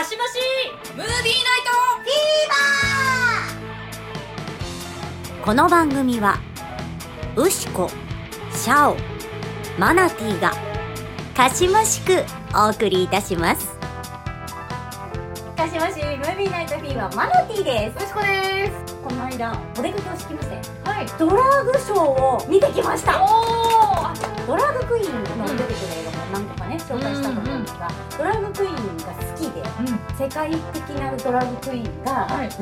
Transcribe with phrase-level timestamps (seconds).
[0.00, 0.38] かしまし
[0.96, 5.44] ムービーナイトフィーバー。
[5.44, 6.38] この番組は
[7.36, 7.90] ウシコ
[8.54, 8.96] シャオ
[9.78, 10.52] マナティーが
[11.36, 12.24] かしましく
[12.54, 13.79] お送りいたします。
[15.60, 17.96] かしましムービーナイトフィーバーマナティーです。
[17.96, 18.96] トよしこです。
[19.04, 20.56] この間お出かけをしてきまして
[20.88, 21.06] はい。
[21.18, 23.12] ドラッグショーを見てきました。
[24.46, 29.62] ドラッグクイーンの出てくる映画も何個かね紹介したと思うんですが、ドラッグクイーンが好きで
[30.24, 32.48] 世界的なドラッグクイーンがはい。
[32.48, 32.56] 来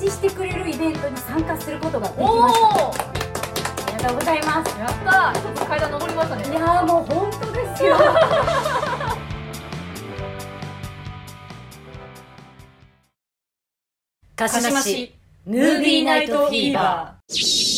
[0.00, 2.90] 日してくれるイベントに参加することができました、あ
[3.96, 4.76] りがとうございます。
[4.76, 5.40] やったー。
[5.40, 6.48] ちょっと階段登りましたね。
[6.50, 7.96] いやーもう本当ですよ
[14.48, 17.69] かしましムービーナイトフィーバー。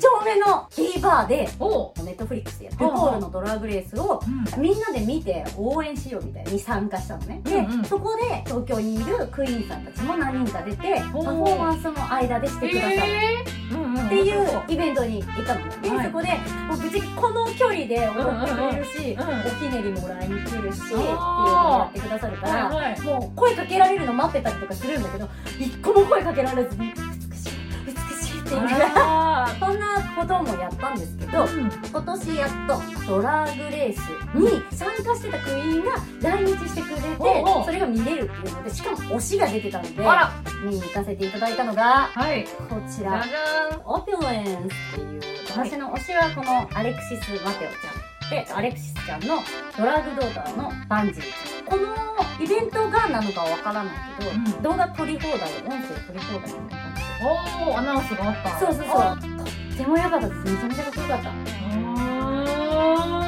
[0.00, 1.92] 丁目のキーバーでお。
[2.02, 4.20] ネットフリックスでルポールのドラッグレースを
[4.58, 7.84] みんなで見て応援しようみたいに参加したのね、で、うんうん。
[7.84, 16.06] そこで東京にいるクイーンさんたちも何人か出てパフォーマンスの間でしてくださるっていうイベントに行ったのね、で、はい。
[16.06, 16.28] そこで
[16.66, 19.22] もう無事この距離で踊ってくれるし、うん。
[19.22, 23.00] うんうんおひねりもらいに来るしっていうのをやってくださるから、はいはい。
[23.02, 26.92] もう声かけられるの待ってたりとかするんだけど一個も声かけられずに
[27.30, 27.52] 美しい
[27.86, 29.48] 美しいって言いながら
[30.20, 31.70] こともやったんですけど、ーうん。
[31.90, 33.98] 今年やっとドラッグレース
[34.34, 37.64] に参加してたクイーンが来日してくれておうおう。
[37.64, 39.90] それが見れるっていうのでしかも推しが出てたので
[40.64, 42.44] 見に行かせていただいたのがはい。
[42.68, 43.24] こちら。
[43.84, 49.38] オピュレンスっていう私の推しはこのアレクシス・マテオちゃんでアレクシスちゃんの
[49.76, 51.24] ドラッグドーターのバンジー。
[51.64, 51.96] この
[52.40, 54.62] イベントがなのかわからないけど、うん。
[54.62, 57.10] 動画撮り放題音声撮り放題みたいな感じで。
[57.68, 58.58] おーアナウンスがあった。
[58.58, 60.28] そうそうあそうとっても良かった。
[60.28, 61.30] ですめちゃめちゃかっこよかった。
[61.30, 61.32] あ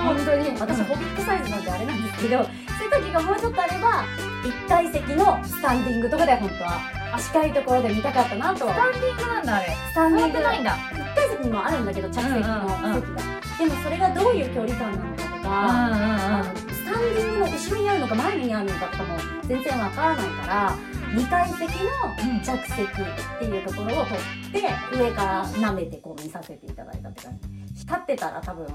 [0.05, 0.61] 本当に。
[0.61, 4.05] 私ホビットサイズなんであれなんですけど背丈がもうちょっとあれば
[4.45, 6.81] 一体席のスタンディングとかで本当は
[7.19, 8.75] 近いところで見たかったなとは。
[8.75, 9.67] スタンディングなんだあれ。
[9.69, 10.41] スタンディング。
[10.41, 10.77] ないんだ。
[10.93, 13.03] 一体席にもあるんだけど着席の席が、うんうんうん。
[13.03, 20.77] でもそれがどういう距離感なのかとか、あのスタンディングの後ろにあるのか前にあるのかとかも全然わからないから
[21.13, 27.63] 2階席の着席っていうところを取って上から舐めてこう見させていただいたって感じ。
[27.85, 28.67] 立ってたら多分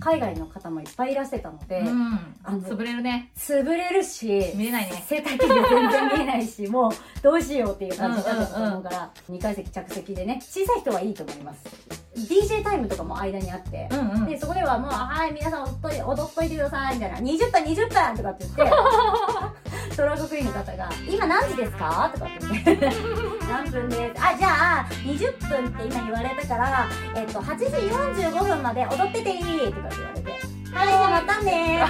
[0.00, 2.18] 海外の方もいっぱいいらしてたので、うん。
[2.42, 3.30] あの潰れるね。
[3.36, 5.04] 潰れるし見えないね。
[5.06, 6.92] 背丈が全然見えないしもう
[7.22, 11.64] どうしようっていう感じだったと思うから、2階席着席でね小さい人はいいと思います。
[12.16, 14.26] DJ タイムとかも間にあって、うんうん。
[14.26, 22.90] でそこではもう「はい皆さん踊っといてください」みたいな「20分20分」とかって言ってドラッグクイーンの方が「今何時ですか?」とかって言って
[23.50, 30.30] 「何分です」あじゃあ20分って今言われたから、えっと8時45分まで踊ってていい」とかって言われて
[30.72, 31.84] 「はいじゃあまたね」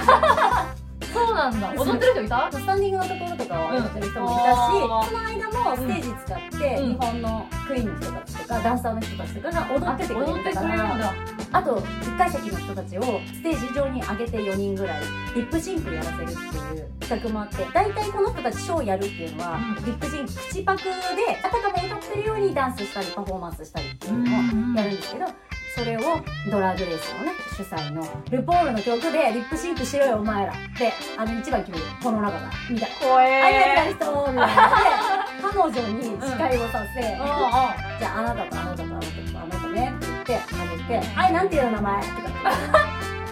[1.13, 1.73] そうなんだ。
[1.75, 2.49] 踊ってる人いた？
[2.51, 6.89] スタンディングのところとかを踊ってる人もいたし、うんその間もステージ使って、うん。
[6.91, 11.13] 日本のクイーンの人たちとかダンサーの人たちとかが踊っててくれ踊ってくれるんらだ
[11.53, 15.01] あと1階席の人たちをステージ上に上げて4人ぐらい
[15.35, 16.35] リップシンクやらせるってい
[16.79, 19.85] う企画もあって大体この人たちショーやるっていうのは、うん。
[19.85, 20.91] リップシンク口パクで
[21.43, 25.25] あたかも歌ってるようにダンスしたりパフォーマンスしたりっていうのをやるんですけど、
[25.75, 26.01] それを
[26.49, 32.95] ドラッグレースのね主催のルポールの曲でリップシンクしろよお前らであの一番決めるこの中がみたいな。
[32.97, 34.47] 怖ありがえとう人みたいなで
[35.41, 37.03] 彼女に司会をさせ、ー
[37.99, 42.21] じゃああなたとあなたとあなたとあなたねって言ってあげて「はいなんていう名前?」とか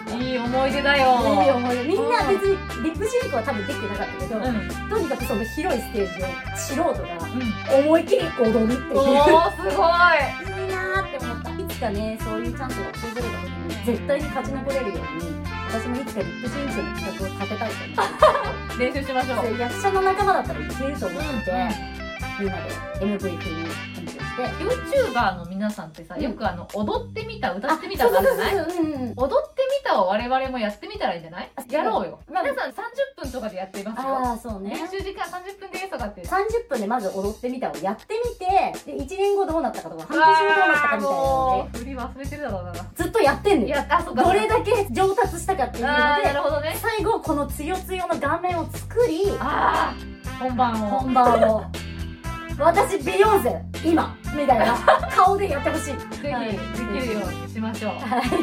[0.19, 1.19] いい思い出だよ。
[1.44, 1.83] いい思い出。
[1.83, 4.89] みんな別にリップシンクは多分できてなかったけど、うん。
[4.89, 6.27] とにかくその広いステージを
[6.57, 6.91] 素人が
[7.77, 7.85] うん。
[7.85, 8.97] 思いっきり踊るっていう。
[8.97, 10.66] おーすごい。
[10.66, 11.50] いいなーって思った。
[11.51, 18.79] いつかねそういうチャンスが訪れた時に絶対に勝ち残れるように私もいつかリップシンクの企画を立てたいと思って。
[18.83, 19.57] 練習しましょう。
[19.57, 21.89] で役者の仲間だったらいけると思って、うん
[22.39, 22.69] みんなで
[23.01, 23.67] MVP に
[24.44, 26.21] 演奏して YouTuber の皆さんってさうん。
[26.21, 28.56] よくあの踊ってみた歌ってみたがあるじゃない？
[28.56, 31.50] 踊ってみたを我々もやってみたらいいんじゃない？
[31.56, 32.19] あやろうよ。
[32.31, 32.74] まあ皆さん30
[33.21, 34.15] 分とかでやっていますよ。
[34.18, 34.71] ああそうね。
[34.71, 36.21] 練習時間30分ですとかって。
[36.24, 42.71] 30分でまず踊ってみたをやってみてで1年後どうなったかとか半年後どうなったかみたいなの振り忘れてるだろうな。
[42.74, 43.77] でずっとやってんのよ。
[43.89, 46.75] あそうかどれだけ上達したかっていうのあーなでるほどね。
[46.81, 51.00] 最後このつよつよの顔面を作りああ本番を。
[51.00, 51.63] 本番を
[52.59, 54.75] 私ビヨンセ今みたいな
[55.15, 56.21] 顔でやってほしい。
[56.21, 56.51] ぜはい。
[56.51, 57.91] ひできるようにしましょう。
[57.94, 58.21] はい。
[58.29, 58.39] 決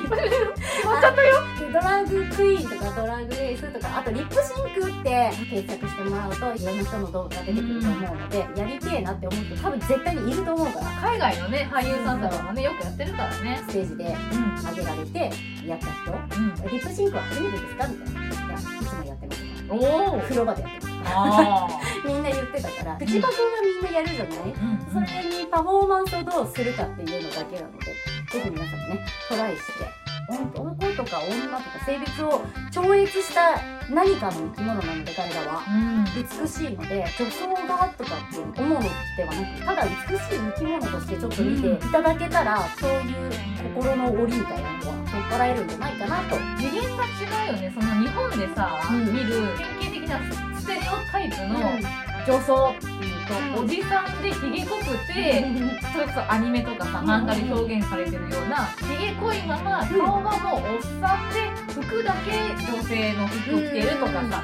[0.86, 1.36] まっちゃったよ。
[1.60, 11.10] でドラッグクイーンとかドラッグレースとかあとリップシンクって検索してもらうといろんな人の動画が出てくると思うので、やりてえなって思う人多分絶対にいると思うから。
[11.10, 13.62] 海外のね俳優さんとかもねよくやってるからね。
[13.68, 14.70] ステージでうん。
[14.70, 15.30] 上げられて
[15.66, 16.40] やった人。
[16.40, 16.54] うん。
[16.70, 17.86] リップシンクは初めてですか？
[17.88, 18.20] みたいな。
[18.22, 19.42] いや、いつもやってます。
[19.68, 20.85] おお風呂場でやってます。
[21.06, 21.68] あ
[22.04, 32.42] みんな言ってたから、口パクがみんなやるじゃない、ーそれにパフォーマンスをどうするかっていうのだけなので、ぜひ皆さんもね、トライして、男とか女とか性別を
[32.72, 35.62] 超越した何かの生き物なので、彼らは。
[35.68, 36.04] うん。
[36.04, 38.88] 美しいので女装がとかって思うので
[39.24, 43.30] はなくただ美しい生き物としてちょっと見ていただけたら、そういう
[43.74, 46.36] 心の檻みたいなのは取っ払えるんじゃないかなと。
[46.58, 47.72] 次元が違うよね。
[47.72, 49.12] その日本でさ、うん。
[49.12, 55.44] 見る典型的なステレオタイプのうん女装っていうと、うんおじさんでひげ濃くて、
[55.92, 62.32] それこそアニメとかさうん漫画で表現されてるようなひげ濃いままうん顔がもうおっさんで服だけ
[62.72, 64.42] 女性の服着てるとかさ、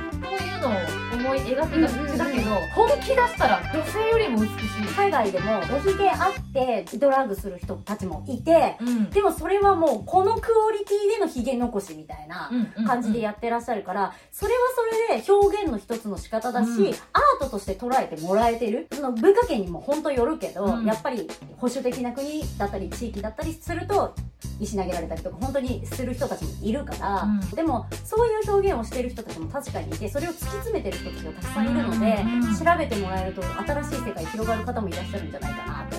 [0.62, 0.72] のを
[1.14, 4.56] 思い描きがちだけど、本気出したら女性よりも美しい。
[4.94, 9.10] 海外でもおひげあってドラッグする人たちもいてうん。
[9.10, 12.50] でもそれはもうこのクオリティでのひげ残しみたいな
[12.86, 16.76] 感じでやってらっしゃるからそれはそれで表現の一つの仕方だし、うん。
[16.78, 16.92] アー
[17.40, 18.86] トとして捉えてもらえてる。
[18.92, 20.84] その文化圏にも本当よるけど、うん。
[20.84, 24.14] やっぱり保守的な国だったり地域だったりすると
[24.62, 27.40] 石投げられたりとか本当にする人たちもいるから、うん。
[27.50, 32.24] でもそういう表現をしてる人たちも確かにいてそれを突き詰めてる人たちがたくさんいるので、
[32.64, 35.96] 調べてもらえると新しい世界広がる方もいらっしゃるんじゃないかなと。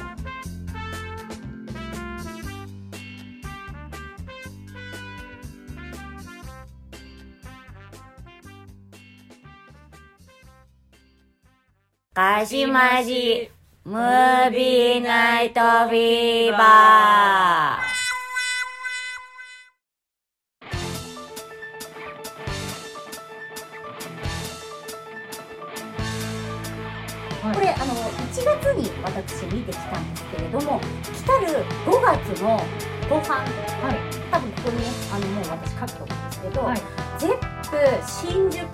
[12.16, 13.50] 鹿島寺
[13.86, 17.83] ムービーナイトフィーバー
[28.42, 32.58] 月に私見てきたんですけれども来る5月の
[33.10, 33.98] 後半はい。
[34.32, 36.78] 多分ここにねあのもう私書くと思うんですけど、はい。
[37.20, 37.30] ゼッ
[37.70, 38.68] プ新宿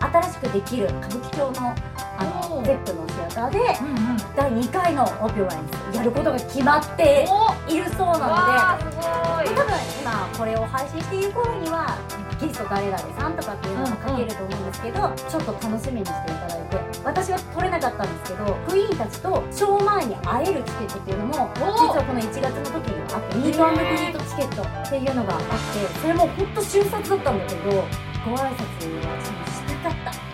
[0.00, 1.74] 新しくできる歌舞伎町の
[2.18, 4.16] あのゼップのシアターでうんうん。
[4.36, 8.18] 第2回のオピュランスやることが決まっておいるそうなの
[9.44, 11.96] で多分今これを配信している頃には
[12.40, 16.96] ゲスト誰々さんとかっていうのが書けると思うんですけど、ちょっと楽しみにしていただいて。
[17.04, 23.56] 私は取れなかったんですけどクイーンたちとショー前に会えるチケットっていうのも実はこの1月の時にはあってミー。
[23.56, 25.46] トグリートチケットっていうのがあって
[26.02, 27.70] それも本当瞬殺だったんだけど
[28.26, 30.26] ご挨拶はしたかった。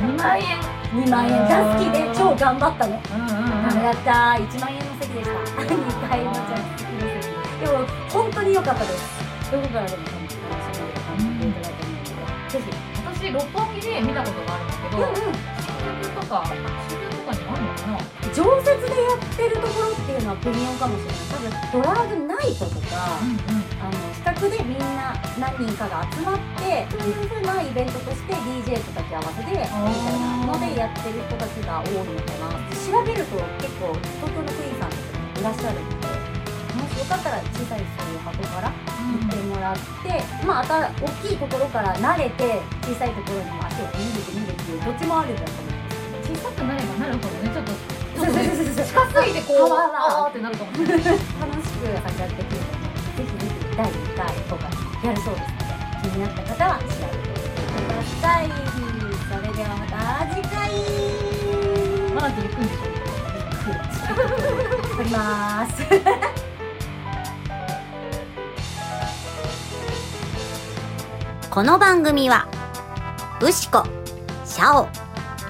[0.00, 0.58] 2万円。
[1.04, 1.44] 2万円。
[1.44, 3.68] が好きで超頑張ったのうんうんうん。
[3.68, 4.10] ダメだった
[4.40, 5.36] 1万円の席でした。
[5.60, 9.52] 2回のジャンプ席の席でも本当に良かったです。
[9.52, 10.02] どこからでも
[13.34, 15.74] 六本木で見たことがあるんだけど、新
[16.06, 16.54] 宿とか新
[16.94, 17.98] 宿とかにあるのかな？
[18.30, 21.34] 常設でやってるところっていうのは微妙かもしれない。
[21.34, 23.66] 多分ドラッグナイトとかうんうん。
[23.82, 33.92] あの企画でみんな何人かが集まってそういう風なイベントとして DJ と掛け合わせでみたいなのでやってる人たちが多いのかな調べると結構
[34.22, 35.93] 東京のクイーンさんたちもいらっしゃるので
[37.04, 39.82] よかったら小さいそういう箱から行ってもらって、
[40.46, 45.84] まあ、あた大きいところから慣れて小さいところにも足を見るて見るっていうどっちもあるんだと思うんで
[46.24, 46.40] す。
[46.40, 47.72] 小さくなればなるほどねちょっと。
[48.14, 50.96] けど近すぎてこうあーってなるかもしれない。
[50.96, 51.20] 楽し
[51.76, 52.84] く参加できるので
[53.14, 54.64] ぜひぜひ第2回とか
[55.04, 59.94] やるそうですので気になった方は調べてみてくださいそれではまた
[60.34, 60.54] 次回
[62.14, 62.94] マナティー行くんでしょ
[64.96, 65.72] 撮ります
[71.54, 72.48] この番組は
[73.40, 73.84] ウシコ
[74.44, 74.88] シャオ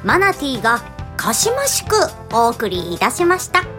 [0.04, 0.80] マナティーが
[1.16, 1.94] かしましく
[2.30, 3.73] お送りいたしました。